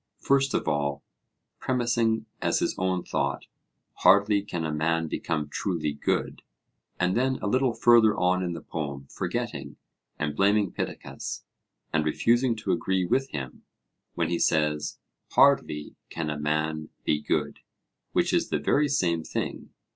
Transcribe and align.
First 0.17 0.55
of 0.55 0.67
all, 0.67 1.03
premising 1.59 2.25
as 2.41 2.57
his 2.57 2.73
own 2.79 3.03
thought, 3.03 3.45
'Hardly 3.97 4.41
can 4.41 4.65
a 4.65 4.73
man 4.73 5.07
become 5.07 5.47
truly 5.47 5.93
good'; 5.93 6.41
and 6.99 7.15
then 7.15 7.35
a 7.39 7.45
little 7.45 7.75
further 7.75 8.17
on 8.17 8.41
in 8.41 8.53
the 8.53 8.63
poem, 8.63 9.05
forgetting, 9.11 9.75
and 10.17 10.35
blaming 10.35 10.71
Pittacus 10.71 11.43
and 11.93 12.03
refusing 12.03 12.55
to 12.55 12.71
agree 12.71 13.05
with 13.05 13.29
him, 13.29 13.61
when 14.15 14.31
he 14.31 14.39
says, 14.39 14.97
'Hardly 15.33 15.95
can 16.09 16.31
a 16.31 16.39
man 16.39 16.89
be 17.05 17.21
good,' 17.21 17.59
which 18.11 18.33
is 18.33 18.49
the 18.49 18.57
very 18.57 18.87
same 18.89 19.23
thing. 19.23 19.69